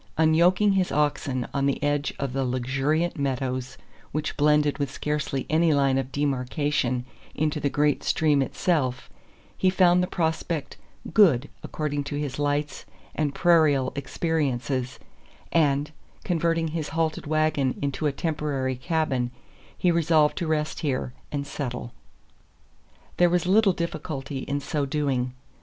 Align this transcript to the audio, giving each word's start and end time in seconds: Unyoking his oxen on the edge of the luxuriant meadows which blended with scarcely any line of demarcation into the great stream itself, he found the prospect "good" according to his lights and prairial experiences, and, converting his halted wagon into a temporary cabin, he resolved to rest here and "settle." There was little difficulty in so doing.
Unyoking 0.17 0.71
his 0.73 0.91
oxen 0.91 1.47
on 1.53 1.67
the 1.67 1.83
edge 1.83 2.11
of 2.17 2.33
the 2.33 2.43
luxuriant 2.43 3.19
meadows 3.19 3.77
which 4.11 4.35
blended 4.35 4.79
with 4.79 4.89
scarcely 4.89 5.45
any 5.47 5.75
line 5.75 5.99
of 5.99 6.11
demarcation 6.11 7.05
into 7.35 7.59
the 7.59 7.69
great 7.69 8.01
stream 8.03 8.41
itself, 8.41 9.11
he 9.55 9.69
found 9.69 10.01
the 10.01 10.07
prospect 10.07 10.75
"good" 11.13 11.51
according 11.61 12.03
to 12.03 12.15
his 12.15 12.39
lights 12.39 12.83
and 13.13 13.35
prairial 13.35 13.93
experiences, 13.95 14.97
and, 15.51 15.91
converting 16.23 16.69
his 16.69 16.89
halted 16.97 17.27
wagon 17.27 17.77
into 17.79 18.07
a 18.07 18.11
temporary 18.11 18.77
cabin, 18.77 19.29
he 19.77 19.91
resolved 19.91 20.35
to 20.35 20.47
rest 20.47 20.79
here 20.79 21.13
and 21.31 21.45
"settle." 21.45 21.93
There 23.17 23.29
was 23.29 23.45
little 23.45 23.71
difficulty 23.73 24.39
in 24.39 24.61
so 24.61 24.87
doing. 24.87 25.35